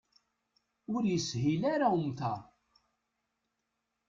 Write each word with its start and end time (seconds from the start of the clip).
Ur 0.93 1.01
yeshil 1.11 1.61
ara 1.73 1.87
umtar. 1.97 2.41